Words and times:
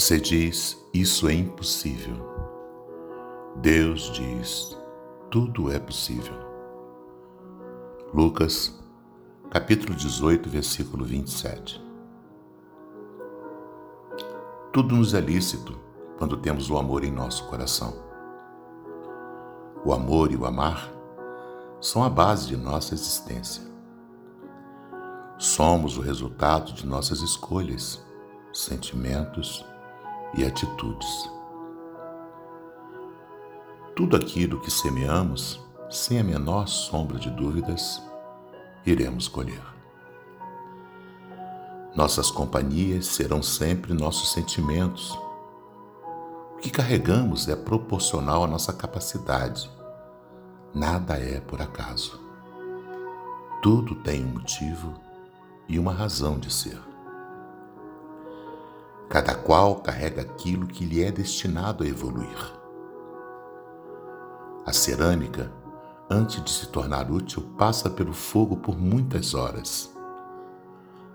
Você 0.00 0.18
diz: 0.18 0.82
Isso 0.94 1.28
é 1.28 1.34
impossível. 1.34 2.16
Deus 3.56 4.10
diz: 4.12 4.74
Tudo 5.30 5.70
é 5.70 5.78
possível. 5.78 6.32
Lucas, 8.14 8.74
capítulo 9.50 9.94
18, 9.94 10.48
versículo 10.48 11.04
27. 11.04 11.84
Tudo 14.72 14.96
nos 14.96 15.12
é 15.12 15.20
lícito 15.20 15.78
quando 16.16 16.38
temos 16.38 16.70
o 16.70 16.78
amor 16.78 17.04
em 17.04 17.12
nosso 17.12 17.46
coração. 17.48 17.92
O 19.84 19.92
amor 19.92 20.32
e 20.32 20.36
o 20.36 20.46
amar 20.46 20.90
são 21.78 22.02
a 22.02 22.08
base 22.08 22.48
de 22.48 22.56
nossa 22.56 22.94
existência. 22.94 23.62
Somos 25.36 25.98
o 25.98 26.00
resultado 26.00 26.72
de 26.72 26.86
nossas 26.86 27.20
escolhas, 27.20 28.02
sentimentos 28.50 29.62
e 29.62 29.79
atitudes. 30.38 31.30
Tudo 33.94 34.16
aquilo 34.16 34.60
que 34.60 34.70
semeamos, 34.70 35.60
sem 35.90 36.18
a 36.18 36.24
menor 36.24 36.66
sombra 36.68 37.18
de 37.18 37.30
dúvidas, 37.30 38.02
iremos 38.86 39.28
colher. 39.28 39.62
Nossas 41.94 42.30
companhias 42.30 43.06
serão 43.06 43.42
sempre 43.42 43.92
nossos 43.92 44.32
sentimentos. 44.32 45.18
O 46.54 46.58
que 46.60 46.70
carregamos 46.70 47.48
é 47.48 47.56
proporcional 47.56 48.44
à 48.44 48.46
nossa 48.46 48.72
capacidade. 48.72 49.68
Nada 50.72 51.18
é 51.18 51.40
por 51.40 51.60
acaso. 51.60 52.20
Tudo 53.60 53.96
tem 53.96 54.24
um 54.24 54.28
motivo 54.28 54.94
e 55.68 55.78
uma 55.78 55.92
razão 55.92 56.38
de 56.38 56.52
ser. 56.52 56.89
Cada 59.10 59.34
qual 59.34 59.80
carrega 59.80 60.22
aquilo 60.22 60.68
que 60.68 60.84
lhe 60.84 61.02
é 61.02 61.10
destinado 61.10 61.82
a 61.82 61.86
evoluir. 61.88 62.60
A 64.64 64.72
cerâmica, 64.72 65.52
antes 66.08 66.40
de 66.44 66.48
se 66.48 66.68
tornar 66.68 67.10
útil, 67.10 67.42
passa 67.58 67.90
pelo 67.90 68.12
fogo 68.12 68.58
por 68.58 68.78
muitas 68.78 69.34
horas, 69.34 69.92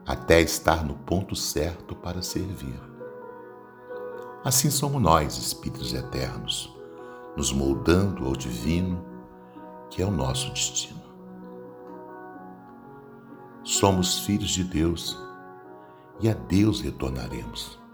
até 0.05 0.41
estar 0.41 0.83
no 0.83 0.95
ponto 0.95 1.37
certo 1.37 1.95
para 1.95 2.21
servir. 2.21 2.77
Assim 4.43 4.69
somos 4.69 5.01
nós, 5.01 5.37
espíritos 5.37 5.93
eternos, 5.93 6.77
nos 7.37 7.53
moldando 7.53 8.25
ao 8.25 8.35
divino, 8.35 9.05
que 9.89 10.01
é 10.01 10.05
o 10.05 10.11
nosso 10.11 10.49
destino. 10.49 11.01
Somos 13.63 14.19
filhos 14.19 14.49
de 14.49 14.65
Deus 14.65 15.17
e 16.19 16.27
a 16.27 16.33
Deus 16.33 16.81
retornaremos. 16.81 17.84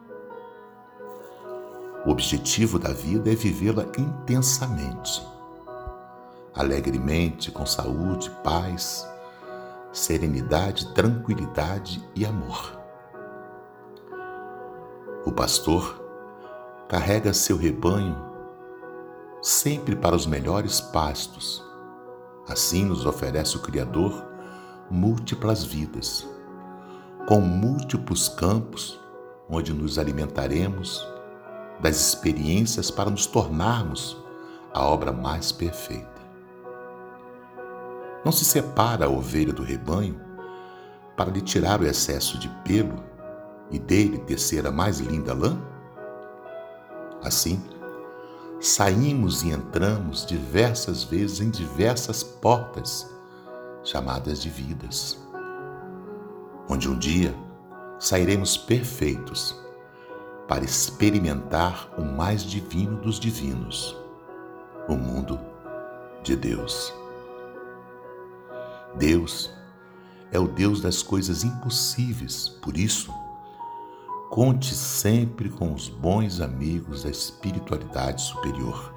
O 2.04 2.10
objetivo 2.10 2.80
da 2.80 2.92
vida 2.92 3.32
é 3.32 3.36
vivê-la 3.36 3.86
intensamente, 3.96 5.24
alegremente, 6.56 7.52
com 7.52 7.64
saúde, 7.64 8.28
paz, 8.44 9.08
serenidade, 9.94 10.92
tranquilidade 10.96 12.04
e 12.16 12.26
amor. 12.26 12.76
O 15.24 15.32
pastor 15.32 16.04
carrega 16.90 17.34
seu 17.34 17.56
rebanho 17.56 18.18
sempre 19.40 19.96
para 19.96 20.16
os 20.16 20.26
melhores 20.26 20.82
pastos. 20.82 21.64
Assim 22.48 22.84
nos 22.84 23.06
oferece 23.06 23.58
o 23.58 23.62
Criador 23.62 24.26
múltiplas 24.90 25.64
vidas, 25.64 26.28
com 27.28 27.40
múltiplos 27.40 28.28
campos 28.28 29.00
onde 29.48 29.72
nos 29.72 30.00
alimentaremos 30.00 31.06
das 31.82 31.96
experiências 31.96 32.92
para 32.92 33.09
nos 33.09 33.25
tornarmos 33.25 34.18
a 34.74 34.86
obra 34.86 35.12
mais 35.12 35.52
perfeita. 35.52 36.22
Não 38.24 38.31
se 38.31 38.46
separa 38.46 39.06
a 39.06 39.09
ovelha 39.09 39.52
do 39.52 39.64
rebanho 39.64 40.19
para 41.18 41.31
lhe 41.31 41.42
tirar 41.42 41.81
o 41.81 41.86
excesso 41.86 42.38
de 42.38 42.47
pelo 42.64 43.03
e 43.72 43.80
dele 43.80 44.19
tecer 44.19 44.66
a 44.68 44.72
mais 44.72 45.00
linda 45.00 45.34
lã? 45.34 45.59
Assim, 47.24 47.62
saímos 48.59 49.44
e 49.44 49.50
entramos 49.50 50.25
diversas 50.25 51.03
vezes 51.03 51.40
em 51.42 51.50
diversas 51.50 52.22
portas 52.22 53.09
chamadas 53.84 54.40
de 54.42 54.50
vidas, 54.50 55.18
onde 56.69 56.88
um 56.88 56.98
dia 56.98 57.36
sairemos 58.00 58.56
perfeitos 58.56 59.59
para 60.51 60.66
experimentar 60.66 61.89
o 61.97 62.03
mais 62.03 62.44
divino 62.44 62.97
dos 62.97 63.17
divinos, 63.17 63.95
o 64.85 64.95
mundo 64.95 65.39
de 66.23 66.35
Deus. 66.35 66.94
Deus 68.95 69.50
é 70.29 70.38
o 70.38 70.50
Deus 70.50 70.81
das 70.81 71.01
coisas 71.01 71.45
impossíveis, 71.45 72.50
por 72.50 72.75
isso, 72.75 73.13
conte 74.29 74.75
sempre 74.75 75.47
com 75.47 75.73
os 75.73 75.88
bons 75.88 76.41
amigos 76.41 77.03
da 77.03 77.09
espiritualidade 77.09 78.22
superior. 78.22 78.94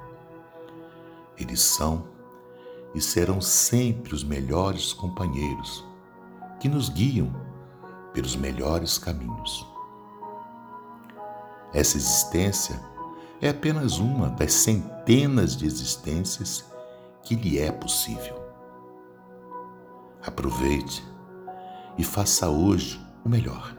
Eles 1.37 1.61
são 1.61 2.05
e 2.93 2.99
serão 2.99 3.39
sempre 3.39 4.13
os 4.13 4.25
melhores 4.25 4.91
companheiros 4.91 5.85
que 6.59 6.67
nos 6.67 6.89
guiam 6.89 7.33
pelos 8.13 8.35
melhores 8.35 8.97
caminhos. 8.97 9.65
Essa 11.75 11.97
existência 11.97 12.79
é 13.41 13.49
apenas 13.49 13.97
uma 13.97 14.29
das 14.29 14.53
centenas 14.53 15.57
de 15.57 15.65
existências 15.65 16.63
que 17.21 17.35
lhe 17.35 17.59
é 17.59 17.69
possível. 17.69 18.41
Aproveite 20.25 21.05
e 21.97 22.03
faça 22.03 22.49
hoje 22.49 23.05
o 23.25 23.29
melhor. 23.29 23.75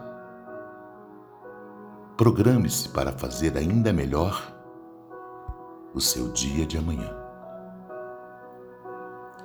Programe-se 2.19 2.91
para 2.91 3.12
fazer 3.12 3.56
ainda 3.56 3.95
melhor 3.95 4.55
o 5.95 6.01
seu 6.01 6.31
dia 6.33 6.67
de 6.67 6.77
amanhã. 6.77 7.11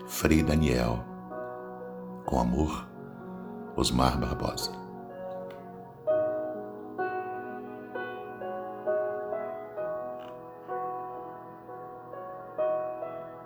Frei 0.07 0.43
Daniel, 0.43 1.05
com 2.25 2.37
amor, 2.37 2.85
Osmar 3.77 4.19
Barbosa. 4.19 4.90